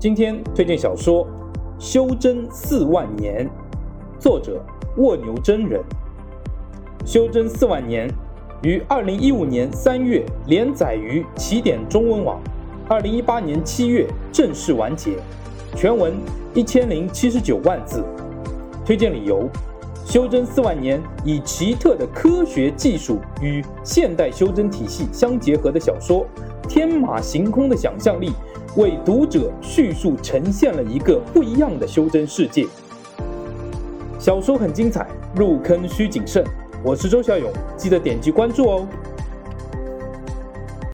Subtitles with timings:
[0.00, 1.26] 今天推荐小说
[1.76, 3.44] 《修真四万年》，
[4.20, 4.64] 作者
[4.96, 5.80] 卧牛真人。
[7.04, 8.08] 《修真四万年》
[8.62, 12.40] 于二零一五年三月连载于起点中文网，
[12.88, 15.16] 二零一八年七月正式完结，
[15.74, 16.14] 全文
[16.54, 18.04] 一千零七十九万字。
[18.86, 19.50] 推荐理由：
[20.08, 26.24] 《修真四万年》以奇特的科学技术与现代修真体系相结合的小说，
[26.68, 28.32] 天马行空的想象力。
[28.76, 32.64] 为读者叙述呈现了一个不一样的修真世界。
[34.20, 36.44] 小说很精彩，入坑需谨慎。
[36.84, 38.86] 我是周小勇，记得点击关注哦。